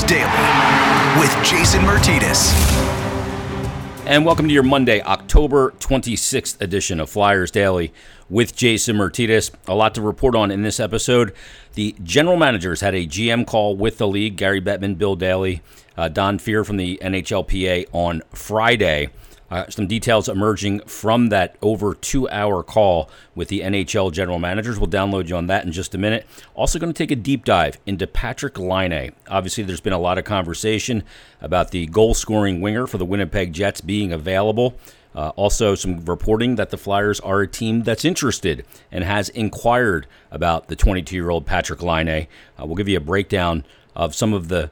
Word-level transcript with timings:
Daily 0.00 0.24
with 1.20 1.30
Jason 1.44 1.82
Myrtetus. 1.82 2.52
And 4.06 4.24
welcome 4.24 4.48
to 4.48 4.54
your 4.54 4.62
Monday, 4.62 5.02
October 5.02 5.72
26th 5.80 6.58
edition 6.62 6.98
of 6.98 7.10
Flyers 7.10 7.50
Daily 7.50 7.92
with 8.30 8.56
Jason 8.56 8.96
Myrtetus. 8.96 9.50
A 9.68 9.74
lot 9.74 9.94
to 9.96 10.00
report 10.00 10.34
on 10.34 10.50
in 10.50 10.62
this 10.62 10.80
episode. 10.80 11.34
The 11.74 11.94
general 12.02 12.38
managers 12.38 12.80
had 12.80 12.94
a 12.94 13.06
GM 13.06 13.46
call 13.46 13.76
with 13.76 13.98
the 13.98 14.08
league, 14.08 14.36
Gary 14.36 14.62
Bettman, 14.62 14.96
Bill 14.96 15.14
Daly, 15.14 15.60
uh, 15.98 16.08
Don 16.08 16.38
Fehr 16.38 16.64
from 16.64 16.78
the 16.78 16.98
NHLPA 17.02 17.88
on 17.92 18.22
Friday. 18.32 19.10
Uh, 19.52 19.68
some 19.68 19.86
details 19.86 20.30
emerging 20.30 20.80
from 20.86 21.28
that 21.28 21.56
over 21.60 21.92
two 21.92 22.26
hour 22.30 22.62
call 22.62 23.10
with 23.34 23.48
the 23.48 23.60
NHL 23.60 24.10
general 24.10 24.38
managers. 24.38 24.78
We'll 24.78 24.88
download 24.88 25.28
you 25.28 25.36
on 25.36 25.46
that 25.48 25.66
in 25.66 25.72
just 25.72 25.94
a 25.94 25.98
minute. 25.98 26.26
Also, 26.54 26.78
going 26.78 26.90
to 26.90 26.96
take 26.96 27.10
a 27.10 27.16
deep 27.16 27.44
dive 27.44 27.78
into 27.84 28.06
Patrick 28.06 28.58
Laine. 28.58 29.12
Obviously, 29.28 29.62
there's 29.62 29.82
been 29.82 29.92
a 29.92 29.98
lot 29.98 30.16
of 30.16 30.24
conversation 30.24 31.04
about 31.42 31.70
the 31.70 31.84
goal 31.88 32.14
scoring 32.14 32.62
winger 32.62 32.86
for 32.86 32.96
the 32.96 33.04
Winnipeg 33.04 33.52
Jets 33.52 33.82
being 33.82 34.10
available. 34.10 34.74
Uh, 35.14 35.32
also, 35.36 35.74
some 35.74 36.02
reporting 36.06 36.56
that 36.56 36.70
the 36.70 36.78
Flyers 36.78 37.20
are 37.20 37.42
a 37.42 37.46
team 37.46 37.82
that's 37.82 38.06
interested 38.06 38.64
and 38.90 39.04
has 39.04 39.28
inquired 39.28 40.06
about 40.30 40.68
the 40.68 40.76
22 40.76 41.14
year 41.14 41.28
old 41.28 41.44
Patrick 41.44 41.82
Laine. 41.82 42.26
Uh, 42.58 42.64
we'll 42.64 42.76
give 42.76 42.88
you 42.88 42.96
a 42.96 43.00
breakdown 43.00 43.66
of 43.94 44.14
some 44.14 44.32
of 44.32 44.48
the 44.48 44.70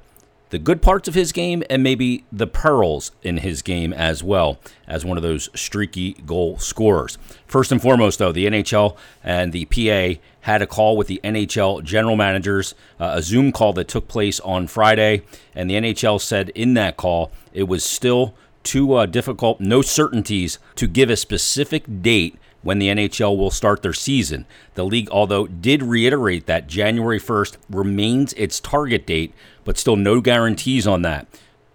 the 0.51 0.59
good 0.59 0.83
parts 0.83 1.09
of 1.09 1.15
his 1.15 1.33
game 1.33 1.63
and 1.71 1.83
maybe 1.83 2.25
the 2.31 2.47
pearls 2.47 3.13
in 3.23 3.39
his 3.39 3.63
game 3.63 3.93
as 3.93 4.23
well 4.23 4.59
as 4.87 5.05
one 5.05 5.17
of 5.17 5.23
those 5.23 5.49
streaky 5.55 6.15
goal 6.27 6.59
scorers. 6.59 7.19
First 7.47 7.73
and 7.73 7.81
foremost, 7.81 8.19
though, 8.19 8.33
the 8.33 8.47
NHL 8.47 8.97
and 9.25 9.53
the 9.53 9.65
PA 9.65 10.21
had 10.41 10.63
a 10.63 10.67
call 10.67 10.97
with 10.97 11.07
the 11.07 11.21
NHL 11.23 11.83
general 11.83 12.17
managers, 12.17 12.75
uh, 12.99 13.13
a 13.15 13.23
Zoom 13.23 13.53
call 13.53 13.73
that 13.75 13.89
took 13.89 14.09
place 14.09 14.41
on 14.41 14.67
Friday, 14.67 15.23
and 15.55 15.71
the 15.71 15.75
NHL 15.75 16.21
said 16.21 16.51
in 16.51 16.75
that 16.75 16.97
call 16.97 17.31
it 17.53 17.65
was 17.65 17.85
still 17.85 18.35
too 18.63 18.95
uh, 18.95 19.07
difficult, 19.07 19.61
no 19.61 19.83
certainties 19.83 20.59
to 20.77 20.87
give 20.87 21.11
a 21.11 21.17
specific 21.17 22.03
date 22.03 22.37
when 22.63 22.79
the 22.79 22.89
NHL 22.89 23.37
will 23.37 23.51
start 23.51 23.83
their 23.83 23.93
season. 23.93 24.47
The 24.75 24.85
league, 24.85 25.09
although 25.11 25.47
did 25.47 25.83
reiterate 25.83 26.47
that 26.47 26.67
January 26.67 27.21
1st 27.21 27.57
remains 27.69 28.33
its 28.35 28.61
target 28.61 29.07
date, 29.07 29.35
but 29.65 29.79
still 29.79 29.97
no 29.97 30.21
guarantees 30.21 30.87
on 30.87 31.03
that. 31.03 31.27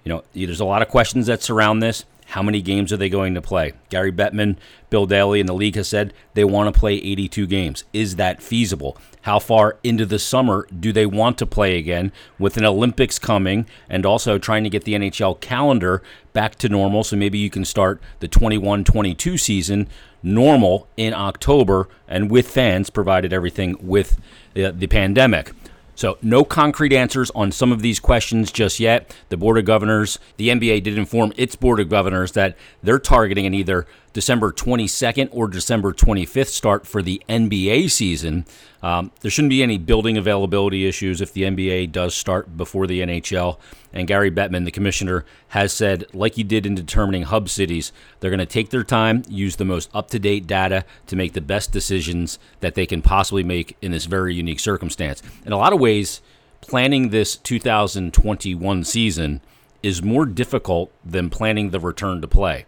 You 0.03 0.09
know, 0.09 0.23
there's 0.33 0.59
a 0.59 0.66
lot 0.66 0.81
of 0.81 0.88
questions 0.88 1.28
that 1.28 1.41
surround 1.41 1.81
this. 1.81 2.06
How 2.28 2.41
many 2.41 2.61
games 2.61 2.91
are 2.91 2.97
they 2.97 3.09
going 3.09 3.36
to 3.36 3.41
play? 3.41 3.73
Gary 3.89 4.11
Bettman, 4.11 4.58
Bill 4.89 5.06
Daly, 5.06 5.39
and 5.39 5.47
the 5.47 5.53
league 5.53 5.75
has 5.75 5.88
said 5.88 6.13
they 6.33 6.44
want 6.44 6.73
to 6.73 6.80
play 6.80 6.95
82 6.95 7.45
games. 7.45 7.83
Is 7.94 8.16
that 8.16 8.41
feasible? 8.41 8.97
How 9.22 9.39
far 9.39 9.78
into 9.83 10.06
the 10.06 10.19
summer 10.19 10.67
do 10.78 10.91
they 10.91 11.06
want 11.06 11.38
to 11.39 11.45
play 11.45 11.78
again 11.78 12.11
with 12.39 12.58
an 12.58 12.66
Olympics 12.66 13.19
coming 13.19 13.67
and 13.89 14.06
also 14.06 14.38
trying 14.38 14.63
to 14.63 14.69
get 14.69 14.83
the 14.83 14.94
NHL 14.94 15.39
calendar 15.39 16.02
back 16.33 16.56
to 16.58 16.69
normal? 16.69 17.03
So 17.03 17.16
maybe 17.16 17.38
you 17.38 17.50
can 17.50 17.66
start 17.66 18.02
the 18.19 18.28
21 18.28 18.83
22 18.83 19.38
season 19.38 19.88
normal 20.26 20.88
in 20.98 21.14
October 21.14 21.88
and 22.08 22.30
with 22.30 22.50
fans, 22.50 22.90
provided 22.90 23.31
everything 23.31 23.78
with 23.80 24.20
the, 24.54 24.72
the 24.72 24.88
pandemic. 24.88 25.52
So, 25.98 26.18
no 26.22 26.44
concrete 26.44 26.92
answers 26.92 27.31
on 27.31 27.54
some 27.54 27.72
of 27.72 27.81
these 27.81 28.02
questions 28.02 28.52
just 28.52 28.81
yet. 28.81 29.16
The 29.30 29.38
Board 29.38 29.58
of 29.58 29.64
Governors, 29.64 30.20
the 30.36 30.50
NBA 30.50 30.84
did 30.84 30.98
inform 30.98 31.31
its 31.38 31.56
Board 31.56 31.80
of 31.80 31.88
Governors 31.88 32.34
that 32.34 32.58
they're 32.84 33.00
targeting 33.00 33.46
an 33.46 33.53
either 33.53 33.88
December 34.16 34.54
22nd 34.54 35.28
or 35.34 35.50
December 35.50 35.92
25th 35.92 36.48
start 36.48 36.88
for 36.88 37.02
the 37.02 37.22
NBA 37.28 37.92
season. 37.92 38.46
Um, 38.82 39.12
there 39.20 39.30
shouldn't 39.30 39.50
be 39.50 39.62
any 39.62 39.78
building 39.78 40.16
availability 40.16 40.88
issues 40.88 41.20
if 41.20 41.34
the 41.34 41.42
NBA 41.42 41.92
does 41.92 42.16
start 42.16 42.56
before 42.56 42.88
the 42.88 43.02
NHL. 43.02 43.60
And 43.92 44.08
Gary 44.08 44.32
Bettman, 44.32 44.64
the 44.64 44.72
commissioner, 44.72 45.26
has 45.50 45.74
said, 45.74 46.06
like 46.14 46.36
he 46.36 46.44
did 46.44 46.66
in 46.66 46.75
determining 46.75 47.24
hub 47.24 47.50
cities, 47.50 47.92
they're 48.22 48.30
going 48.30 48.40
to 48.40 48.46
take 48.46 48.70
their 48.70 48.86
time, 48.86 49.24
use 49.28 49.58
the 49.58 49.66
most 49.66 49.90
up 49.94 50.09
to 50.12 50.20
date 50.20 50.48
data 50.48 50.86
to 51.08 51.18
make 51.18 51.34
the 51.34 51.42
best 51.42 51.74
decisions 51.74 52.40
that 52.62 52.75
they 52.75 52.86
can 52.86 53.02
possibly 53.02 53.44
make 53.44 53.75
in 53.81 53.92
this 53.92 54.06
very 54.06 54.34
unique 54.34 54.62
circumstance. 54.62 55.22
In 55.46 55.52
a 55.52 55.58
lot 55.58 55.74
of 55.74 55.81
ways, 55.81 56.22
planning 56.62 57.09
this 57.09 57.36
2021 57.36 58.86
season 58.86 59.42
is 59.84 60.02
more 60.02 60.25
difficult 60.25 60.90
than 61.04 61.30
planning 61.30 61.72
the 61.72 61.81
return 61.81 62.22
to 62.22 62.30
play. 62.30 62.66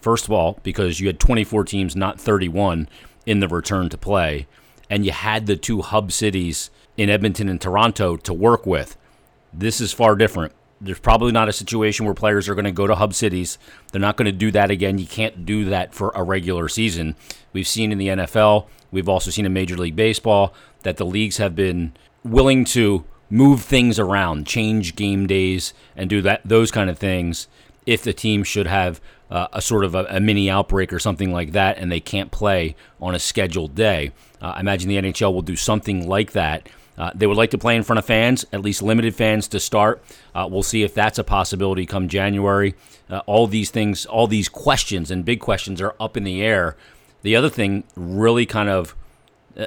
First 0.00 0.24
of 0.24 0.32
all, 0.32 0.58
because 0.62 1.00
you 1.00 1.06
had 1.06 1.20
24 1.20 1.64
teams, 1.64 1.94
not 1.94 2.20
31, 2.20 2.88
in 3.26 3.40
the 3.40 3.48
return 3.48 3.88
to 3.90 3.98
play 3.98 4.46
and 4.90 5.06
you 5.06 5.12
had 5.12 5.46
the 5.46 5.56
two 5.56 5.80
hub 5.82 6.10
cities 6.10 6.68
in 6.96 7.08
Edmonton 7.08 7.48
and 7.48 7.60
Toronto 7.60 8.16
to 8.16 8.34
work 8.34 8.66
with. 8.66 8.96
This 9.52 9.80
is 9.80 9.92
far 9.92 10.16
different. 10.16 10.52
There's 10.80 10.98
probably 10.98 11.30
not 11.30 11.48
a 11.48 11.52
situation 11.52 12.06
where 12.06 12.14
players 12.14 12.48
are 12.48 12.54
going 12.54 12.64
to 12.64 12.72
go 12.72 12.86
to 12.86 12.96
hub 12.96 13.14
cities. 13.14 13.58
They're 13.92 14.00
not 14.00 14.16
going 14.16 14.26
to 14.26 14.32
do 14.32 14.50
that 14.50 14.70
again. 14.70 14.98
You 14.98 15.06
can't 15.06 15.46
do 15.46 15.66
that 15.66 15.94
for 15.94 16.10
a 16.14 16.22
regular 16.22 16.68
season. 16.68 17.14
We've 17.52 17.68
seen 17.68 17.92
in 17.92 17.98
the 17.98 18.08
NFL, 18.08 18.66
we've 18.90 19.08
also 19.08 19.30
seen 19.30 19.46
in 19.46 19.52
Major 19.52 19.76
League 19.76 19.96
Baseball 19.96 20.52
that 20.82 20.96
the 20.96 21.06
leagues 21.06 21.36
have 21.36 21.54
been 21.54 21.92
willing 22.24 22.64
to 22.64 23.04
move 23.28 23.62
things 23.62 23.98
around, 23.98 24.46
change 24.46 24.96
game 24.96 25.26
days, 25.26 25.72
and 25.94 26.10
do 26.10 26.20
that 26.22 26.40
those 26.44 26.70
kind 26.70 26.90
of 26.90 26.98
things 26.98 27.46
if 27.86 28.02
the 28.02 28.12
team 28.12 28.42
should 28.42 28.66
have 28.66 29.00
uh, 29.30 29.46
a 29.52 29.62
sort 29.62 29.84
of 29.84 29.94
a, 29.94 30.04
a, 30.10 30.20
mini 30.20 30.50
outbreak 30.50 30.92
or 30.92 30.98
something 30.98 31.32
like 31.32 31.52
that 31.52 31.78
and 31.78 31.90
they 31.90 32.00
can't 32.00 32.30
play 32.30 32.74
on 33.00 33.14
a 33.14 33.18
scheduled 33.18 33.74
day. 33.74 34.12
Uh, 34.42 34.54
I 34.56 34.60
imagine 34.60 34.88
the 34.88 34.96
NHL 34.96 35.32
will 35.32 35.42
do 35.42 35.56
something 35.56 36.08
like 36.08 36.32
that. 36.32 36.68
Uh, 36.98 37.10
they 37.14 37.26
would 37.26 37.36
like 37.36 37.50
to 37.50 37.58
play 37.58 37.76
in 37.76 37.82
front 37.82 37.98
of 37.98 38.04
fans, 38.04 38.44
at 38.52 38.60
least 38.60 38.82
limited 38.82 39.14
fans 39.14 39.48
to 39.48 39.58
start. 39.60 40.02
Uh, 40.34 40.46
we'll 40.50 40.62
see 40.62 40.82
if 40.82 40.92
that's 40.92 41.18
a 41.18 41.24
possibility 41.24 41.86
come 41.86 42.08
January. 42.08 42.74
Uh, 43.08 43.20
all 43.26 43.46
these 43.46 43.70
things, 43.70 44.04
all 44.04 44.26
these 44.26 44.48
questions 44.48 45.10
and 45.10 45.24
big 45.24 45.40
questions 45.40 45.80
are 45.80 45.94
up 45.98 46.16
in 46.16 46.24
the 46.24 46.42
air. 46.42 46.76
The 47.22 47.36
other 47.36 47.48
thing, 47.48 47.84
really 47.96 48.46
kind 48.46 48.68
of 48.68 48.94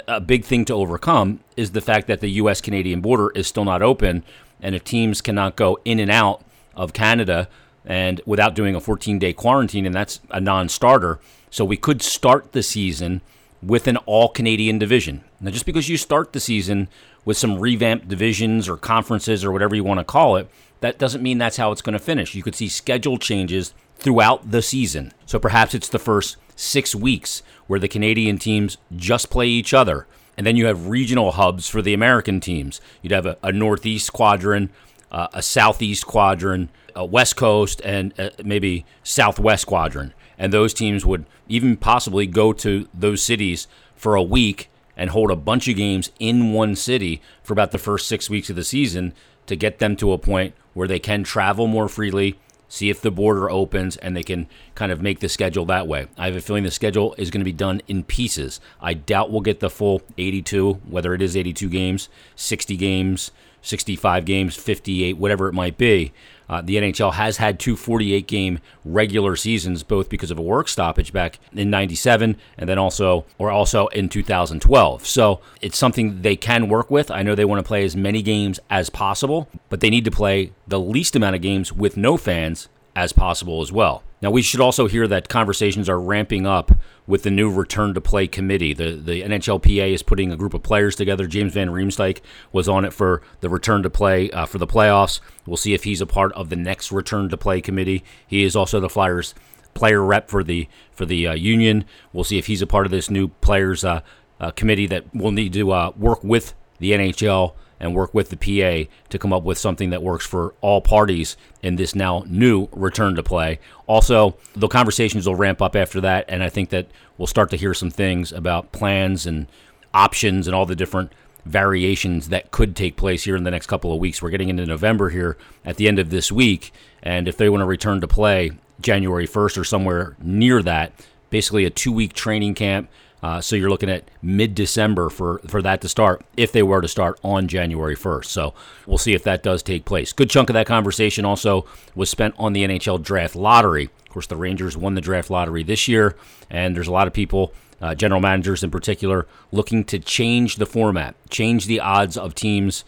a 0.08 0.22
big 0.22 0.46
thing 0.46 0.66
to 0.66 0.74
overcome, 0.74 1.40
is 1.58 1.72
the 1.72 1.82
fact 1.82 2.08
that 2.08 2.20
the 2.20 2.30
U.S. 2.32 2.62
Canadian 2.62 3.02
border 3.02 3.32
is 3.32 3.48
still 3.48 3.66
not 3.66 3.82
open. 3.82 4.24
And 4.62 4.76
if 4.76 4.84
teams 4.84 5.22
cannot 5.22 5.56
go 5.56 5.80
in 5.86 6.00
and 6.00 6.12
out 6.12 6.44
of 6.76 6.94
Canada, 6.94 7.48
and 7.86 8.22
without 8.26 8.56
doing 8.56 8.76
a 8.76 8.82
14 8.82 9.20
day 9.20 9.34
quarantine, 9.34 9.86
and 9.86 9.96
that's 9.96 10.20
a 10.30 10.40
non 10.40 10.70
starter. 10.70 11.20
So 11.50 11.64
we 11.64 11.78
could 11.78 12.02
start 12.02 12.52
the 12.52 12.64
season 12.64 13.22
with 13.62 13.88
an 13.88 13.98
all 13.98 14.30
Canadian 14.30 14.80
division. 14.80 15.24
Now, 15.40 15.52
just 15.52 15.66
because 15.66 15.90
you 15.90 15.98
start 15.98 16.34
the 16.34 16.40
season 16.40 16.88
with 17.26 17.38
some 17.38 17.60
revamped 17.60 18.08
divisions 18.08 18.68
or 18.68 18.78
conferences 18.78 19.46
or 19.46 19.52
whatever 19.52 19.76
you 19.76 19.84
want 19.84 20.00
to 20.00 20.04
call 20.04 20.36
it, 20.36 20.50
that 20.82 20.98
doesn't 20.98 21.24
mean 21.24 21.38
that's 21.38 21.58
how 21.58 21.72
it's 21.72 21.82
going 21.82 21.94
to 21.94 22.00
finish. 22.00 22.36
You 22.36 22.44
could 22.44 22.56
see 22.56 22.68
schedule 22.68 23.18
changes 23.18 23.74
throughout 23.96 24.52
the 24.52 24.62
season. 24.62 25.14
So 25.26 25.40
perhaps 25.40 25.74
it's 25.74 25.88
the 25.88 26.00
first 26.00 26.36
six 26.56 26.94
weeks 26.94 27.42
where 27.68 27.80
the 27.80 27.88
Canadian 27.88 28.38
teams 28.38 28.78
just 28.96 29.30
play 29.30 29.48
each 29.48 29.74
other. 29.74 30.08
And 30.36 30.46
then 30.46 30.58
you 30.58 30.66
have 30.66 30.88
regional 30.88 31.32
hubs 31.32 31.70
for 31.70 31.82
the 31.82 31.94
American 31.94 32.40
teams. 32.40 32.82
You'd 33.02 33.14
have 33.14 33.26
a, 33.26 33.38
a 33.44 33.52
Northeast 33.52 34.12
quadrant, 34.12 34.72
uh, 35.14 35.28
a 35.34 35.42
Southeast 35.42 36.06
quadrant, 36.06 36.70
a 36.96 37.06
West 37.06 37.36
Coast, 37.36 37.82
and 37.86 38.14
uh, 38.20 38.32
maybe 38.44 38.86
Southwest 39.04 39.68
quadrant. 39.68 40.14
And 40.38 40.52
those 40.52 40.74
teams 40.74 41.06
would 41.06 41.26
even 41.48 41.78
possibly 41.78 42.26
go 42.26 42.52
to 42.54 42.88
those 42.94 43.22
cities 43.22 43.68
for 43.96 44.16
a 44.16 44.24
week 44.24 44.70
and 44.98 45.10
hold 45.12 45.32
a 45.32 45.36
bunch 45.36 45.68
of 45.68 45.76
games 45.76 46.12
in 46.20 46.54
one 46.54 46.76
city 46.76 47.22
for 47.44 47.54
about 47.54 47.72
the 47.72 47.78
first 47.78 48.08
six 48.08 48.30
weeks 48.30 48.50
of 48.50 48.56
the 48.56 48.64
season 48.64 49.14
to 49.46 49.56
get 49.56 49.80
them 49.80 49.96
to 49.98 50.12
a 50.12 50.18
point 50.18 50.54
where 50.74 50.88
they 50.88 51.00
can 51.00 51.24
travel 51.24 51.68
more 51.68 51.88
freely, 51.88 52.40
see 52.68 52.90
if 52.90 53.02
the 53.02 53.12
border 53.12 53.50
opens, 53.50 53.98
and 53.98 54.16
they 54.16 54.24
can 54.24 54.48
kind 54.76 54.92
of 54.92 55.02
make 55.02 55.20
the 55.20 55.30
schedule 55.30 55.66
that 55.66 55.88
way. 55.88 56.08
I 56.18 56.26
have 56.28 56.36
a 56.36 56.42
feeling 56.42 56.64
the 56.64 56.72
schedule 56.72 57.14
is 57.18 57.30
going 57.30 57.42
to 57.42 57.46
be 57.46 57.52
done 57.52 57.82
in 57.88 58.04
pieces. 58.04 58.60
I 58.82 58.94
doubt 58.94 59.32
we'll 59.32 59.42
get 59.42 59.60
the 59.60 59.70
full 59.70 60.02
82, 60.18 60.74
whether 60.88 61.14
it 61.14 61.22
is 61.22 61.38
82 61.38 61.70
games, 61.70 62.10
60 62.36 62.78
games, 62.78 63.32
65 63.64 64.26
games, 64.26 64.56
58, 64.56 65.18
whatever 65.18 65.48
it 65.48 65.54
might 65.54 65.78
be. 65.78 66.12
Uh, 66.48 66.62
the 66.62 66.76
NHL 66.76 67.14
has 67.14 67.38
had 67.38 67.60
two 67.60 67.76
48 67.76 68.28
game 68.28 68.60
regular 68.86 69.36
seasons, 69.36 69.82
both 69.82 70.10
because 70.10 70.30
of 70.30 70.38
a 70.38 70.42
work 70.42 70.68
stoppage 70.68 71.12
back 71.12 71.40
in 71.54 71.70
97 71.70 72.38
and 72.58 72.70
then 72.70 72.78
also, 72.78 73.26
or 73.40 73.50
also 73.50 73.88
in 73.88 74.10
2012. 74.10 75.08
So 75.08 75.40
it's 75.62 75.78
something 75.78 76.22
they 76.22 76.36
can 76.36 76.68
work 76.68 76.92
with. 76.92 77.10
I 77.10 77.24
know 77.24 77.34
they 77.34 77.46
want 77.46 77.60
to 77.60 77.68
play 77.68 77.84
as 77.84 77.96
many 77.96 78.22
games 78.22 78.60
as 78.70 78.90
possible, 78.90 79.48
but 79.70 79.80
they 79.80 79.90
need 79.90 80.06
to 80.06 80.12
play 80.12 80.52
the 80.68 80.80
least 80.80 81.16
amount 81.16 81.36
of 81.36 81.42
games 81.42 81.74
with 81.74 81.98
no 81.98 82.18
fans 82.18 82.68
as 82.96 83.14
possible 83.14 83.62
as 83.62 83.72
well. 83.72 84.04
Now, 84.24 84.32
we 84.32 84.42
should 84.42 84.62
also 84.62 84.88
hear 84.88 85.06
that 85.10 85.28
conversations 85.28 85.90
are 85.90 86.00
ramping 86.00 86.48
up 86.48 86.72
with 87.06 87.24
the 87.24 87.30
new 87.30 87.52
return 87.52 87.94
to 87.94 88.00
play 88.00 88.26
committee. 88.26 88.74
The 88.74 88.92
the 88.92 89.22
NHLPA 89.22 89.94
is 89.94 90.02
putting 90.02 90.32
a 90.32 90.38
group 90.38 90.54
of 90.54 90.64
players 90.64 90.96
together. 90.96 91.28
James 91.28 91.52
Van 91.52 91.70
Riemsdyk 91.70 92.22
was 92.54 92.70
on 92.70 92.86
it 92.86 92.94
for 92.94 93.22
the 93.42 93.50
return 93.50 93.84
to 93.84 93.90
play 93.90 94.32
uh, 94.32 94.46
for 94.46 94.60
the 94.60 94.66
playoffs. 94.66 95.20
We'll 95.46 95.58
see 95.58 95.74
if 95.74 95.84
he's 95.84 96.00
a 96.00 96.06
part 96.06 96.32
of 96.34 96.50
the 96.50 96.56
next 96.56 96.90
return 96.90 97.28
to 97.30 97.38
play 97.38 97.60
committee. 97.60 98.06
He 98.26 98.44
is 98.44 98.56
also 98.56 98.80
the 98.80 98.90
Flyers 98.90 99.36
player 99.74 100.02
rep 100.02 100.30
for 100.30 100.42
the 100.42 100.70
for 100.94 101.06
the 101.06 101.28
uh, 101.28 101.34
union. 101.34 101.84
We'll 102.14 102.24
see 102.24 102.38
if 102.38 102.48
he's 102.48 102.62
a 102.62 102.68
part 102.68 102.86
of 102.86 102.92
this 102.92 103.10
new 103.10 103.28
players 103.28 103.84
uh, 103.84 104.04
uh 104.40 104.52
committee 104.52 104.88
that 104.88 105.14
will 105.14 105.34
need 105.34 105.52
to 105.52 105.70
uh, 105.74 105.92
work 105.98 106.24
with 106.24 106.54
the 106.80 106.94
NHL 106.94 107.56
and 107.80 107.96
work 107.96 108.14
with 108.14 108.30
the 108.30 108.38
PA 108.38 108.90
to 109.10 109.20
come 109.20 109.34
up 109.34 109.44
with 109.44 109.58
something 109.58 109.90
that 109.90 110.04
works 110.04 110.26
for 110.26 110.54
all 110.62 110.82
parties 110.82 111.36
in 111.62 111.76
this 111.76 111.96
now 111.96 112.24
new 112.28 112.68
return 112.72 113.16
to 113.16 113.24
play. 113.24 113.60
Also, 113.88 114.36
the 114.56 114.68
conversations 114.68 115.28
will 115.28 115.36
ramp 115.36 115.62
up 115.62 115.76
after 115.76 116.00
that, 116.02 116.26
and 116.28 116.44
I 116.44 116.50
think 116.50 116.70
that 116.70 116.88
we'll 117.18 117.28
start 117.28 117.50
to 117.52 117.58
hear 117.58 117.74
some 117.74 117.92
things 117.92 118.32
about 118.32 118.72
plans 118.72 119.26
and 119.26 119.48
options 119.94 120.48
and 120.48 120.56
all 120.56 120.66
the 120.66 120.76
different 120.76 121.12
variations 121.46 122.30
that 122.30 122.52
could 122.52 122.76
take 122.76 122.96
place 122.96 123.24
here 123.26 123.36
in 123.36 123.44
the 123.44 123.52
next 123.52 123.68
couple 123.68 123.92
of 123.92 124.00
weeks. 124.00 124.22
We're 124.22 124.30
getting 124.30 124.50
into 124.50 124.66
November 124.66 125.10
here 125.10 125.38
at 125.66 125.78
the 125.78 125.88
end 125.88 126.00
of 126.00 126.10
this 126.10 126.32
week, 126.32 126.72
and 127.02 127.28
if 127.28 127.38
they 127.38 127.50
want 127.50 127.62
to 127.62 127.66
return 127.66 128.02
to 128.02 128.08
play 128.08 128.52
January 128.82 129.28
1st 129.28 129.58
or 129.58 129.64
somewhere 129.64 130.16
near 130.22 130.62
that, 130.64 130.94
basically 131.30 131.66
a 131.66 131.70
two 131.70 131.92
week 131.92 132.14
training 132.14 132.54
camp 132.54 132.90
uh, 133.24 133.40
so 133.40 133.56
you're 133.56 133.70
looking 133.70 133.90
at 133.90 134.04
mid 134.22 134.54
December 134.54 135.10
for, 135.10 135.40
for 135.48 135.62
that 135.62 135.80
to 135.80 135.88
start 135.88 136.22
if 136.36 136.52
they 136.52 136.62
were 136.62 136.82
to 136.82 136.90
start 136.90 137.18
on 137.24 137.48
January 137.48 137.96
1st. 137.96 138.26
So 138.26 138.54
we'll 138.86 138.98
see 138.98 139.14
if 139.14 139.24
that 139.24 139.42
does 139.42 139.64
take 139.64 139.86
place. 139.86 140.12
Good 140.12 140.30
chunk 140.30 140.50
of 140.50 140.56
that 140.56 140.68
conversation 140.68 141.24
also 141.24 141.66
was 141.96 142.10
spent 142.10 142.36
on 142.38 142.52
the 142.52 142.68
NHL 142.68 143.02
draft 143.02 143.34
lottery. 143.34 143.86
Of 143.86 144.10
course, 144.10 144.28
the 144.28 144.36
Rangers 144.36 144.76
won 144.76 144.96
the 144.96 145.02
draft 145.02 145.30
lottery 145.30 145.64
this 145.64 145.88
year, 145.88 146.18
and 146.50 146.76
there's 146.76 146.90
a 146.90 146.92
lot 146.92 147.08
of 147.08 147.14
people, 147.14 147.54
uh, 147.82 147.96
general 147.96 148.20
managers 148.20 148.62
in 148.62 148.70
particular, 148.70 149.26
looking 149.54 149.86
to 149.86 150.00
change 150.00 150.58
the 150.58 150.66
format, 150.66 151.16
change 151.30 151.66
the 151.66 151.80
odds 151.80 152.18
of 152.18 152.36
teams' 152.36 152.84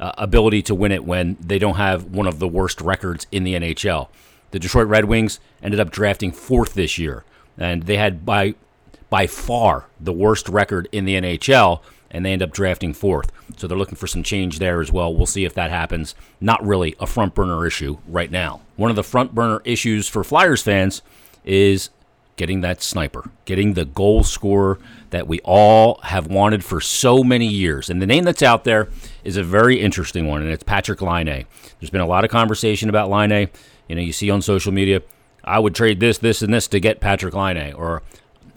uh, 0.00 0.10
ability 0.18 0.60
to 0.62 0.74
win 0.74 0.90
it 0.90 1.04
when 1.04 1.36
they 1.40 1.58
don't 1.58 1.76
have 1.76 2.06
one 2.06 2.26
of 2.26 2.40
the 2.40 2.48
worst 2.48 2.80
records 2.80 3.28
in 3.30 3.44
the 3.44 3.54
NHL. 3.54 4.08
The 4.50 4.58
Detroit 4.58 4.88
Red 4.88 5.04
Wings 5.04 5.38
ended 5.62 5.78
up 5.78 5.90
drafting 5.90 6.32
fourth 6.32 6.74
this 6.74 6.98
year, 6.98 7.24
and 7.56 7.84
they 7.84 7.96
had 7.96 8.26
by 8.26 8.56
by 9.10 9.26
far 9.26 9.86
the 10.00 10.12
worst 10.12 10.48
record 10.48 10.88
in 10.92 11.04
the 11.04 11.14
NHL, 11.14 11.80
and 12.10 12.24
they 12.24 12.32
end 12.32 12.42
up 12.42 12.52
drafting 12.52 12.94
fourth. 12.94 13.30
So 13.56 13.66
they're 13.66 13.78
looking 13.78 13.96
for 13.96 14.06
some 14.06 14.22
change 14.22 14.58
there 14.58 14.80
as 14.80 14.92
well. 14.92 15.14
We'll 15.14 15.26
see 15.26 15.44
if 15.44 15.54
that 15.54 15.70
happens. 15.70 16.14
Not 16.40 16.64
really 16.64 16.94
a 17.00 17.06
front 17.06 17.34
burner 17.34 17.66
issue 17.66 17.98
right 18.06 18.30
now. 18.30 18.62
One 18.76 18.90
of 18.90 18.96
the 18.96 19.02
front 19.02 19.34
burner 19.34 19.60
issues 19.64 20.08
for 20.08 20.24
Flyers 20.24 20.62
fans 20.62 21.02
is 21.44 21.90
getting 22.36 22.60
that 22.62 22.82
sniper, 22.82 23.30
getting 23.44 23.74
the 23.74 23.84
goal 23.84 24.22
scorer 24.22 24.78
that 25.10 25.26
we 25.26 25.40
all 25.40 26.00
have 26.04 26.28
wanted 26.28 26.64
for 26.64 26.80
so 26.80 27.24
many 27.24 27.46
years. 27.46 27.90
And 27.90 28.00
the 28.00 28.06
name 28.06 28.24
that's 28.24 28.42
out 28.42 28.64
there 28.64 28.88
is 29.24 29.36
a 29.36 29.42
very 29.42 29.80
interesting 29.80 30.26
one, 30.26 30.40
and 30.40 30.50
it's 30.50 30.62
Patrick 30.62 31.02
Laine. 31.02 31.46
There's 31.80 31.90
been 31.90 32.00
a 32.00 32.06
lot 32.06 32.24
of 32.24 32.30
conversation 32.30 32.88
about 32.88 33.10
Laine. 33.10 33.48
You 33.88 33.96
know, 33.96 34.02
you 34.02 34.12
see 34.12 34.30
on 34.30 34.40
social 34.40 34.72
media, 34.72 35.02
I 35.44 35.58
would 35.58 35.74
trade 35.74 35.98
this, 35.98 36.18
this, 36.18 36.40
and 36.40 36.54
this 36.54 36.68
to 36.68 36.80
get 36.80 37.00
Patrick 37.00 37.34
Laine, 37.34 37.72
or 37.74 38.02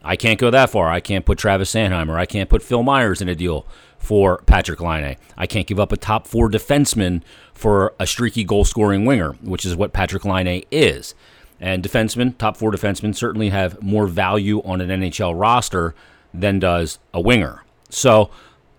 I 0.03 0.15
can't 0.15 0.39
go 0.39 0.49
that 0.49 0.69
far. 0.69 0.89
I 0.89 0.99
can't 0.99 1.25
put 1.25 1.37
Travis 1.37 1.73
Sanheim 1.73 2.09
or 2.09 2.17
I 2.17 2.25
can't 2.25 2.49
put 2.49 2.63
Phil 2.63 2.83
Myers 2.83 3.21
in 3.21 3.29
a 3.29 3.35
deal 3.35 3.67
for 3.97 4.39
Patrick 4.47 4.81
Laine. 4.81 5.15
I 5.37 5.45
can't 5.45 5.67
give 5.67 5.79
up 5.79 5.91
a 5.91 5.97
top 5.97 6.25
four 6.25 6.49
defenseman 6.49 7.21
for 7.53 7.93
a 7.99 8.07
streaky 8.07 8.43
goal 8.43 8.65
scoring 8.65 9.05
winger, 9.05 9.33
which 9.41 9.65
is 9.65 9.75
what 9.75 9.93
Patrick 9.93 10.25
Laine 10.25 10.63
is. 10.71 11.13
And 11.59 11.83
defensemen, 11.83 12.35
top 12.39 12.57
four 12.57 12.71
defensemen, 12.71 13.15
certainly 13.15 13.49
have 13.49 13.81
more 13.83 14.07
value 14.07 14.63
on 14.63 14.81
an 14.81 14.89
NHL 14.89 15.39
roster 15.39 15.93
than 16.33 16.57
does 16.57 16.97
a 17.13 17.21
winger. 17.21 17.63
So 17.89 18.31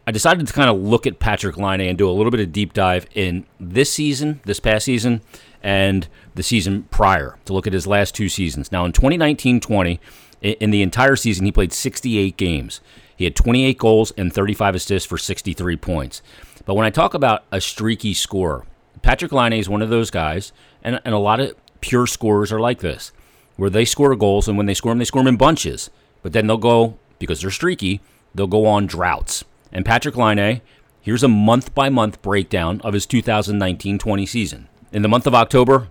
I 0.04 0.10
decided 0.10 0.48
to 0.48 0.52
kind 0.52 0.68
of 0.68 0.80
look 0.80 1.06
at 1.06 1.20
Patrick 1.20 1.56
Laine 1.56 1.82
and 1.82 1.96
do 1.96 2.10
a 2.10 2.12
little 2.12 2.32
bit 2.32 2.40
of 2.40 2.50
deep 2.50 2.72
dive 2.72 3.06
in 3.14 3.46
this 3.60 3.92
season, 3.92 4.40
this 4.44 4.58
past 4.58 4.84
season, 4.84 5.20
and 5.62 6.08
the 6.34 6.42
season 6.42 6.88
prior 6.90 7.38
to 7.44 7.52
look 7.52 7.68
at 7.68 7.72
his 7.72 7.86
last 7.86 8.16
two 8.16 8.28
seasons. 8.28 8.72
Now, 8.72 8.84
in 8.84 8.90
2019 8.90 9.60
20, 9.60 10.00
in 10.42 10.70
the 10.70 10.82
entire 10.82 11.16
season, 11.16 11.46
he 11.46 11.52
played 11.52 11.72
68 11.72 12.36
games. 12.36 12.80
He 13.16 13.24
had 13.24 13.36
28 13.36 13.78
goals 13.78 14.10
and 14.16 14.32
35 14.32 14.74
assists 14.74 15.08
for 15.08 15.16
63 15.16 15.76
points. 15.76 16.22
But 16.64 16.74
when 16.74 16.86
I 16.86 16.90
talk 16.90 17.14
about 17.14 17.44
a 17.52 17.60
streaky 17.60 18.14
scorer, 18.14 18.64
Patrick 19.02 19.32
Laine 19.32 19.52
is 19.52 19.68
one 19.68 19.82
of 19.82 19.90
those 19.90 20.10
guys, 20.10 20.52
and, 20.82 21.00
and 21.04 21.14
a 21.14 21.18
lot 21.18 21.40
of 21.40 21.54
pure 21.80 22.06
scorers 22.06 22.52
are 22.52 22.60
like 22.60 22.80
this, 22.80 23.12
where 23.56 23.70
they 23.70 23.84
score 23.84 24.14
goals, 24.16 24.48
and 24.48 24.56
when 24.56 24.66
they 24.66 24.74
score 24.74 24.90
them, 24.90 24.98
they 24.98 25.04
score 25.04 25.20
them 25.20 25.28
in 25.28 25.36
bunches. 25.36 25.90
But 26.22 26.32
then 26.32 26.46
they'll 26.46 26.56
go, 26.56 26.98
because 27.18 27.40
they're 27.40 27.50
streaky, 27.50 28.00
they'll 28.34 28.46
go 28.46 28.66
on 28.66 28.86
droughts. 28.86 29.44
And 29.72 29.84
Patrick 29.84 30.16
Laine, 30.16 30.60
here's 31.00 31.22
a 31.22 31.28
month 31.28 31.74
by 31.74 31.88
month 31.88 32.22
breakdown 32.22 32.80
of 32.82 32.94
his 32.94 33.06
2019 33.06 33.98
20 33.98 34.26
season. 34.26 34.68
In 34.92 35.02
the 35.02 35.08
month 35.08 35.26
of 35.26 35.34
October, 35.34 35.88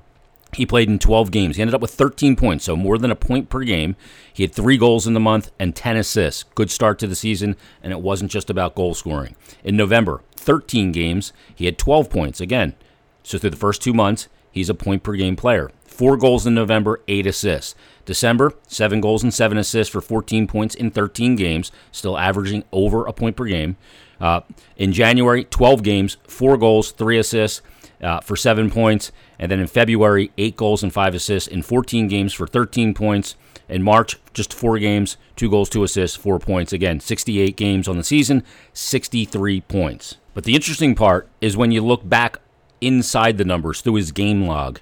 he 0.54 0.66
played 0.66 0.90
in 0.90 1.00
12 1.00 1.32
games. 1.32 1.56
He 1.56 1.62
ended 1.62 1.76
up 1.76 1.82
with 1.82 1.94
13 1.94 2.36
points, 2.36 2.66
so 2.66 2.76
more 2.76 2.98
than 2.98 3.12
a 3.12 3.16
point 3.16 3.50
per 3.50 3.62
game. 3.62 3.96
He 4.34 4.44
had 4.44 4.54
three 4.54 4.78
goals 4.78 5.08
in 5.08 5.14
the 5.14 5.20
month 5.20 5.52
and 5.60 5.76
10 5.76 5.98
assists. 5.98 6.44
Good 6.56 6.70
start 6.70 7.00
to 7.00 7.08
the 7.08 7.16
season, 7.16 7.56
and 7.82 7.94
it 7.94 8.02
wasn't 8.02 8.32
just 8.32 8.50
about 8.50 8.76
goal 8.76 8.94
scoring. 8.94 9.36
In 9.64 9.78
November, 9.78 10.22
13 10.36 10.92
games, 10.92 11.32
he 11.56 11.66
had 11.66 11.78
12 11.78 12.10
points. 12.10 12.42
Again, 12.42 12.76
so 13.24 13.38
through 13.38 13.52
the 13.52 13.58
first 13.58 13.82
two 13.82 13.94
months, 13.94 14.28
he's 14.52 14.70
a 14.70 14.74
point 14.74 15.04
per 15.04 15.14
game 15.14 15.36
player. 15.36 15.72
Four 15.86 16.18
goals 16.18 16.48
in 16.48 16.54
November, 16.54 17.02
eight 17.08 17.28
assists. 17.28 17.76
December, 18.06 18.54
seven 18.68 19.02
goals 19.02 19.24
and 19.24 19.34
seven 19.34 19.58
assists 19.58 19.92
for 19.92 20.02
14 20.02 20.48
points 20.48 20.74
in 20.74 20.90
13 20.90 21.36
games, 21.36 21.72
still 21.92 22.18
averaging 22.18 22.64
over 22.72 23.06
a 23.06 23.14
point 23.14 23.36
per 23.36 23.46
game. 23.46 23.78
Uh, 24.20 24.42
in 24.78 24.94
January, 24.94 25.46
12 25.46 25.84
games, 25.84 26.18
four 26.28 26.58
goals, 26.58 26.92
three 26.92 27.18
assists 27.18 27.62
uh, 28.02 28.20
for 28.22 28.36
seven 28.36 28.70
points. 28.70 29.12
And 29.40 29.52
then 29.52 29.60
in 29.60 29.68
February, 29.68 30.32
eight 30.38 30.56
goals 30.56 30.84
and 30.84 30.94
five 30.94 31.14
assists 31.16 31.48
in 31.48 31.62
14 31.62 32.08
games 32.08 32.34
for 32.34 32.48
13 32.48 32.94
points. 32.94 33.36
In 33.70 33.84
March, 33.84 34.18
just 34.34 34.54
four 34.54 34.78
games, 34.80 35.16
two 35.36 35.50
goals, 35.50 35.70
two 35.70 35.84
assists, 35.84 36.18
four 36.18 36.40
points. 36.40 36.74
Again, 36.74 37.00
68 37.00 37.56
games 37.56 37.88
on 37.88 37.98
the 37.98 38.04
season, 38.04 38.44
63 38.74 39.62
points. 39.62 40.18
But 40.34 40.44
the 40.44 40.56
interesting 40.56 40.94
part 40.94 41.30
is 41.40 41.56
when 41.56 41.72
you 41.72 41.82
look 41.82 42.08
back 42.08 42.38
inside 42.82 43.38
the 43.38 43.46
numbers 43.46 43.82
through 43.82 43.96
his 43.96 44.12
game 44.12 44.46
log. 44.46 44.80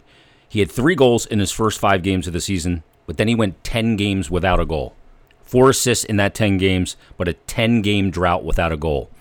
He 0.48 0.60
had 0.60 0.72
three 0.72 0.96
goals 0.96 1.26
in 1.26 1.40
his 1.40 1.52
first 1.52 1.80
five 1.80 2.02
games 2.02 2.26
of 2.26 2.34
the 2.34 2.42
season, 2.42 2.84
but 3.06 3.18
then 3.18 3.28
he 3.28 3.36
went 3.36 3.64
10 3.64 3.98
games 3.98 4.32
without 4.32 4.60
a 4.60 4.66
goal. 4.66 4.96
Four 5.44 5.70
assists 5.70 6.06
in 6.06 6.16
that 6.18 6.34
10 6.34 6.58
games, 6.58 6.96
but 7.18 7.28
a 7.28 7.34
10 7.34 7.82
game 7.82 8.10
drought 8.10 8.44
without 8.44 8.72
a 8.72 8.78
goal. 8.78 9.12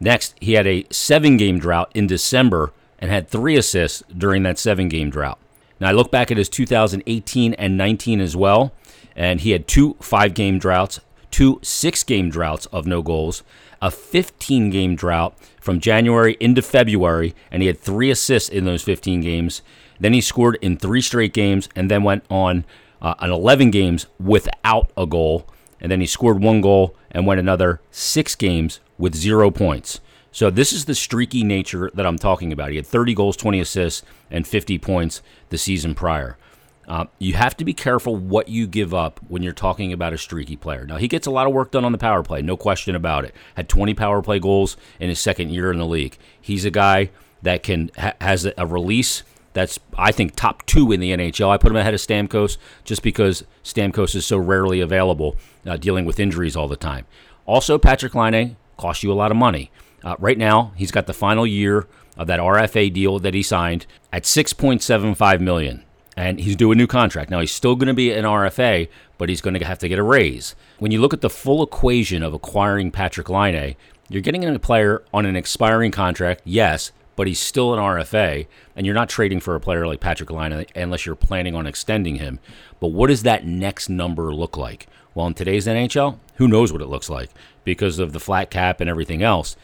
Next, 0.00 0.34
he 0.40 0.52
had 0.52 0.66
a 0.66 0.86
seven 0.90 1.36
game 1.36 1.58
drought 1.58 1.90
in 1.94 2.06
December 2.06 2.72
and 2.98 3.10
had 3.10 3.28
three 3.28 3.56
assists 3.56 4.02
during 4.16 4.42
that 4.42 4.58
seven 4.58 4.88
game 4.88 5.10
drought. 5.10 5.38
Now, 5.80 5.88
I 5.88 5.92
look 5.92 6.10
back 6.10 6.30
at 6.30 6.36
his 6.36 6.48
2018 6.48 7.54
and 7.54 7.76
19 7.76 8.20
as 8.20 8.36
well, 8.36 8.72
and 9.14 9.40
he 9.40 9.52
had 9.52 9.68
two 9.68 9.96
five 10.00 10.34
game 10.34 10.58
droughts, 10.58 11.00
two 11.30 11.60
six 11.62 12.02
game 12.02 12.30
droughts 12.30 12.66
of 12.66 12.86
no 12.86 13.02
goals, 13.02 13.42
a 13.80 13.90
15 13.90 14.70
game 14.70 14.96
drought 14.96 15.36
from 15.60 15.80
January 15.80 16.36
into 16.40 16.62
February, 16.62 17.34
and 17.50 17.62
he 17.62 17.68
had 17.68 17.78
three 17.78 18.10
assists 18.10 18.48
in 18.48 18.64
those 18.64 18.82
15 18.82 19.20
games. 19.20 19.62
Then 20.00 20.12
he 20.12 20.20
scored 20.20 20.58
in 20.60 20.76
three 20.76 21.00
straight 21.00 21.32
games 21.32 21.68
and 21.74 21.90
then 21.90 22.02
went 22.02 22.24
on 22.30 22.64
uh, 23.02 23.14
an 23.20 23.30
11 23.30 23.70
games 23.70 24.06
without 24.18 24.90
a 24.96 25.06
goal. 25.06 25.46
And 25.80 25.90
then 25.90 26.00
he 26.00 26.06
scored 26.06 26.42
one 26.42 26.60
goal 26.60 26.96
and 27.10 27.26
went 27.26 27.40
another 27.40 27.80
six 27.90 28.34
games 28.34 28.80
with 28.96 29.14
zero 29.14 29.50
points. 29.50 30.00
So 30.38 30.50
this 30.50 30.72
is 30.72 30.84
the 30.84 30.94
streaky 30.94 31.42
nature 31.42 31.90
that 31.94 32.06
I'm 32.06 32.16
talking 32.16 32.52
about. 32.52 32.70
He 32.70 32.76
had 32.76 32.86
30 32.86 33.12
goals, 33.12 33.36
20 33.36 33.58
assists, 33.58 34.04
and 34.30 34.46
50 34.46 34.78
points 34.78 35.20
the 35.48 35.58
season 35.58 35.96
prior. 35.96 36.38
Uh, 36.86 37.06
you 37.18 37.32
have 37.32 37.56
to 37.56 37.64
be 37.64 37.74
careful 37.74 38.14
what 38.14 38.48
you 38.48 38.68
give 38.68 38.94
up 38.94 39.18
when 39.26 39.42
you're 39.42 39.52
talking 39.52 39.92
about 39.92 40.12
a 40.12 40.16
streaky 40.16 40.54
player. 40.54 40.86
Now, 40.86 40.96
he 40.98 41.08
gets 41.08 41.26
a 41.26 41.32
lot 41.32 41.48
of 41.48 41.52
work 41.52 41.72
done 41.72 41.84
on 41.84 41.90
the 41.90 41.98
power 41.98 42.22
play, 42.22 42.40
no 42.40 42.56
question 42.56 42.94
about 42.94 43.24
it. 43.24 43.34
Had 43.56 43.68
20 43.68 43.94
power 43.94 44.22
play 44.22 44.38
goals 44.38 44.76
in 45.00 45.08
his 45.08 45.18
second 45.18 45.50
year 45.50 45.72
in 45.72 45.78
the 45.78 45.84
league. 45.84 46.16
He's 46.40 46.64
a 46.64 46.70
guy 46.70 47.10
that 47.42 47.64
can 47.64 47.90
ha- 47.98 48.14
has 48.20 48.46
a 48.56 48.64
release 48.64 49.24
that's 49.54 49.80
I 49.96 50.12
think 50.12 50.36
top 50.36 50.64
two 50.66 50.92
in 50.92 51.00
the 51.00 51.10
NHL. 51.10 51.50
I 51.50 51.56
put 51.56 51.72
him 51.72 51.76
ahead 51.76 51.94
of 51.94 52.00
Stamkos 52.00 52.58
just 52.84 53.02
because 53.02 53.42
Stamkos 53.64 54.14
is 54.14 54.24
so 54.24 54.38
rarely 54.38 54.80
available, 54.80 55.34
uh, 55.66 55.76
dealing 55.76 56.04
with 56.04 56.20
injuries 56.20 56.54
all 56.54 56.68
the 56.68 56.76
time. 56.76 57.06
Also, 57.44 57.76
Patrick 57.76 58.14
Laine 58.14 58.56
costs 58.76 59.02
you 59.02 59.10
a 59.10 59.14
lot 59.14 59.32
of 59.32 59.36
money. 59.36 59.72
Uh, 60.08 60.16
right 60.18 60.38
now, 60.38 60.72
he's 60.74 60.90
got 60.90 61.06
the 61.06 61.12
final 61.12 61.46
year 61.46 61.86
of 62.16 62.26
that 62.28 62.40
RFA 62.40 62.90
deal 62.90 63.18
that 63.18 63.34
he 63.34 63.42
signed 63.42 63.84
at 64.10 64.22
6.75 64.22 65.40
million, 65.40 65.84
and 66.16 66.40
he's 66.40 66.56
due 66.56 66.72
a 66.72 66.74
new 66.74 66.86
contract. 66.86 67.28
Now 67.30 67.40
he's 67.40 67.52
still 67.52 67.76
going 67.76 67.88
to 67.88 67.94
be 67.94 68.10
an 68.12 68.24
RFA, 68.24 68.88
but 69.18 69.28
he's 69.28 69.42
going 69.42 69.52
to 69.58 69.66
have 69.66 69.78
to 69.80 69.88
get 69.88 69.98
a 69.98 70.02
raise. 70.02 70.54
When 70.78 70.92
you 70.92 71.02
look 71.02 71.12
at 71.12 71.20
the 71.20 71.28
full 71.28 71.62
equation 71.62 72.22
of 72.22 72.32
acquiring 72.32 72.90
Patrick 72.90 73.28
Laine, 73.28 73.76
you're 74.08 74.22
getting 74.22 74.46
a 74.46 74.58
player 74.58 75.04
on 75.12 75.26
an 75.26 75.36
expiring 75.36 75.90
contract, 75.90 76.40
yes, 76.46 76.90
but 77.14 77.26
he's 77.26 77.38
still 77.38 77.74
an 77.74 77.80
RFA, 77.80 78.46
and 78.74 78.86
you're 78.86 78.94
not 78.94 79.10
trading 79.10 79.40
for 79.40 79.56
a 79.56 79.60
player 79.60 79.86
like 79.86 80.00
Patrick 80.00 80.30
Laine 80.30 80.64
unless 80.74 81.04
you're 81.04 81.16
planning 81.16 81.54
on 81.54 81.66
extending 81.66 82.14
him. 82.14 82.40
But 82.80 82.92
what 82.92 83.08
does 83.08 83.24
that 83.24 83.46
next 83.46 83.90
number 83.90 84.34
look 84.34 84.56
like? 84.56 84.86
Well, 85.14 85.26
in 85.26 85.34
today's 85.34 85.66
NHL, 85.66 86.18
who 86.36 86.48
knows 86.48 86.72
what 86.72 86.80
it 86.80 86.86
looks 86.86 87.10
like 87.10 87.28
because 87.64 87.98
of 87.98 88.14
the 88.14 88.20
flat 88.20 88.50
cap 88.50 88.80
and 88.80 88.88
everything 88.88 89.22
else 89.22 89.54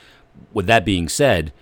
with 0.52 0.66
that 0.66 0.84
being 0.84 1.08
said, 1.08 1.52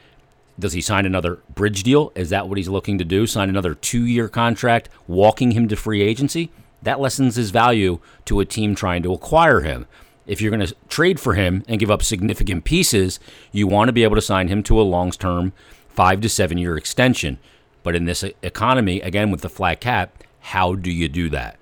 does 0.58 0.74
he 0.74 0.80
sign 0.80 1.06
another 1.06 1.40
bridge 1.54 1.82
deal? 1.82 2.12
Is 2.14 2.30
that 2.30 2.48
what 2.48 2.58
he's 2.58 2.68
looking 2.68 2.98
to 2.98 3.04
do? 3.04 3.26
Sign 3.26 3.48
another 3.48 3.74
two 3.74 4.04
year 4.04 4.28
contract, 4.28 4.88
walking 5.06 5.52
him 5.52 5.68
to 5.68 5.76
free 5.76 6.02
agency? 6.02 6.50
That 6.82 7.00
lessens 7.00 7.36
his 7.36 7.50
value 7.50 8.00
to 8.26 8.40
a 8.40 8.44
team 8.44 8.74
trying 8.74 9.02
to 9.04 9.12
acquire 9.12 9.60
him. 9.60 9.86
if 10.26 10.40
you're 10.40 10.50
going 10.50 10.66
to 10.66 10.74
trade 10.88 11.18
for 11.18 11.34
him 11.34 11.64
and 11.66 11.80
give 11.80 11.90
up 11.90 12.02
significant 12.02 12.64
pieces, 12.64 13.18
you 13.50 13.66
want 13.66 13.88
to 13.88 13.92
be 13.92 14.04
able 14.04 14.14
to 14.14 14.22
sign 14.22 14.48
him 14.48 14.62
to 14.62 14.80
a 14.80 14.82
long 14.82 15.10
term, 15.10 15.52
five 15.88 16.20
to 16.20 16.28
seven 16.28 16.58
year 16.58 16.76
extension. 16.76 17.38
But 17.82 17.96
in 17.96 18.04
this 18.04 18.22
economy, 18.42 19.00
again, 19.00 19.30
with 19.30 19.40
the 19.40 19.48
flat 19.48 19.80
cap, 19.80 20.22
how 20.40 20.74
do 20.74 20.90
you 20.90 21.08
do 21.08 21.28
that? 21.30 21.56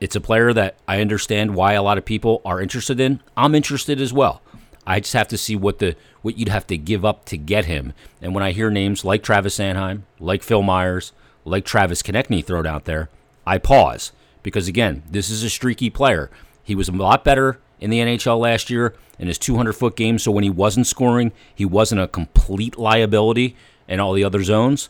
It's 0.00 0.16
a 0.16 0.20
player 0.20 0.52
that 0.52 0.76
I 0.86 1.00
understand 1.00 1.54
why 1.54 1.72
a 1.72 1.82
lot 1.82 1.98
of 1.98 2.04
people 2.04 2.40
are 2.44 2.60
interested 2.60 3.00
in. 3.00 3.20
I'm 3.36 3.54
interested 3.54 4.00
as 4.00 4.12
well. 4.12 4.42
I 4.86 5.00
just 5.00 5.14
have 5.14 5.28
to 5.28 5.38
see 5.38 5.56
what 5.56 5.78
the 5.78 5.96
what 6.22 6.38
you'd 6.38 6.48
have 6.48 6.66
to 6.68 6.76
give 6.76 7.04
up 7.04 7.24
to 7.26 7.36
get 7.36 7.66
him. 7.66 7.92
And 8.20 8.34
when 8.34 8.42
I 8.44 8.52
hear 8.52 8.70
names 8.70 9.04
like 9.04 9.22
Travis 9.22 9.58
Sanheim, 9.58 10.02
like 10.18 10.42
Phil 10.42 10.62
Myers, 10.62 11.12
like 11.44 11.64
Travis 11.64 12.02
Konecny 12.02 12.44
thrown 12.44 12.66
out 12.66 12.84
there, 12.84 13.08
I 13.46 13.58
pause 13.58 14.12
because 14.42 14.68
again, 14.68 15.02
this 15.10 15.30
is 15.30 15.42
a 15.42 15.50
streaky 15.50 15.90
player. 15.90 16.30
He 16.62 16.74
was 16.74 16.88
a 16.88 16.92
lot 16.92 17.24
better 17.24 17.58
in 17.80 17.90
the 17.90 17.98
NHL 17.98 18.38
last 18.38 18.70
year 18.70 18.94
in 19.18 19.28
his 19.28 19.38
200 19.38 19.72
foot 19.74 19.96
game. 19.96 20.18
So 20.18 20.30
when 20.30 20.44
he 20.44 20.50
wasn't 20.50 20.86
scoring, 20.86 21.32
he 21.54 21.64
wasn't 21.64 22.00
a 22.00 22.08
complete 22.08 22.78
liability 22.78 23.56
in 23.88 24.00
all 24.00 24.12
the 24.12 24.24
other 24.24 24.42
zones. 24.42 24.88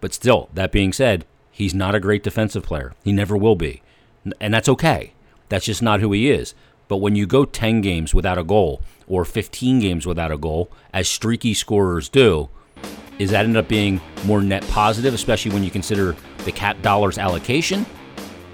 But 0.00 0.14
still, 0.14 0.48
that 0.54 0.72
being 0.72 0.92
said, 0.92 1.24
he's 1.50 1.74
not 1.74 1.94
a 1.94 2.00
great 2.00 2.22
defensive 2.22 2.64
player. 2.64 2.92
He 3.04 3.12
never 3.12 3.36
will 3.36 3.54
be. 3.54 3.82
And 4.40 4.52
that's 4.52 4.68
okay. 4.68 5.12
That's 5.48 5.66
just 5.66 5.82
not 5.82 6.00
who 6.00 6.12
he 6.12 6.30
is. 6.30 6.54
But 6.88 6.96
when 6.96 7.14
you 7.14 7.26
go 7.26 7.44
10 7.44 7.80
games 7.80 8.14
without 8.14 8.38
a 8.38 8.44
goal 8.44 8.82
or 9.12 9.26
15 9.26 9.78
games 9.78 10.06
without 10.06 10.32
a 10.32 10.38
goal, 10.38 10.72
as 10.94 11.06
streaky 11.06 11.52
scorers 11.52 12.08
do, 12.08 12.48
is 13.18 13.30
that 13.30 13.44
end 13.44 13.58
up 13.58 13.68
being 13.68 14.00
more 14.24 14.40
net 14.40 14.66
positive, 14.68 15.12
especially 15.12 15.52
when 15.52 15.62
you 15.62 15.70
consider 15.70 16.16
the 16.46 16.50
cap 16.50 16.80
dollars 16.80 17.18
allocation? 17.18 17.84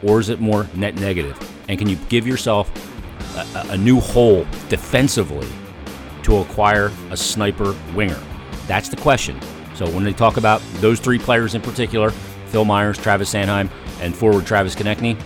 Or 0.02 0.18
is 0.18 0.30
it 0.30 0.40
more 0.40 0.68
net 0.74 0.96
negative? 0.96 1.38
And 1.68 1.78
can 1.78 1.88
you 1.88 1.94
give 2.08 2.26
yourself 2.26 2.72
a, 3.36 3.68
a 3.70 3.76
new 3.78 4.00
hole 4.00 4.44
defensively 4.68 5.46
to 6.24 6.38
acquire 6.38 6.90
a 7.12 7.16
sniper 7.16 7.76
winger? 7.94 8.20
That's 8.66 8.88
the 8.88 8.96
question. 8.96 9.40
So 9.76 9.88
when 9.88 10.02
they 10.02 10.12
talk 10.12 10.38
about 10.38 10.60
those 10.80 10.98
three 10.98 11.20
players 11.20 11.54
in 11.54 11.62
particular, 11.62 12.10
Phil 12.46 12.64
Myers, 12.64 12.98
Travis 12.98 13.32
Sanheim, 13.32 13.70
and 14.00 14.12
forward 14.12 14.44
Travis 14.44 14.74
Konecny, 14.74 15.16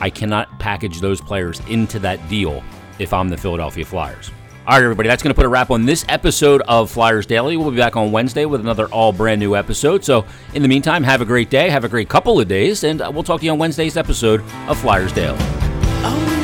I 0.00 0.10
cannot 0.10 0.58
package 0.58 1.00
those 1.00 1.20
players 1.20 1.60
into 1.68 2.00
that 2.00 2.28
deal 2.28 2.64
if 2.98 3.12
I'm 3.12 3.28
the 3.28 3.36
Philadelphia 3.36 3.84
Flyers. 3.84 4.32
All 4.66 4.72
right, 4.72 4.82
everybody, 4.82 5.10
that's 5.10 5.22
going 5.22 5.30
to 5.30 5.34
put 5.34 5.44
a 5.44 5.48
wrap 5.48 5.70
on 5.70 5.84
this 5.84 6.06
episode 6.08 6.62
of 6.62 6.90
Flyers 6.90 7.26
Daily. 7.26 7.58
We'll 7.58 7.70
be 7.70 7.76
back 7.76 7.96
on 7.96 8.12
Wednesday 8.12 8.46
with 8.46 8.62
another 8.62 8.86
all 8.86 9.12
brand 9.12 9.38
new 9.38 9.54
episode. 9.54 10.02
So, 10.02 10.24
in 10.54 10.62
the 10.62 10.68
meantime, 10.68 11.02
have 11.02 11.20
a 11.20 11.26
great 11.26 11.50
day, 11.50 11.68
have 11.68 11.84
a 11.84 11.88
great 11.88 12.08
couple 12.08 12.40
of 12.40 12.48
days, 12.48 12.82
and 12.82 13.02
uh, 13.02 13.10
we'll 13.12 13.24
talk 13.24 13.40
to 13.40 13.44
you 13.44 13.52
on 13.52 13.58
Wednesday's 13.58 13.98
episode 13.98 14.40
of 14.66 14.78
Flyers 14.78 15.12
Daily. 15.12 15.36
Oh. 15.38 16.43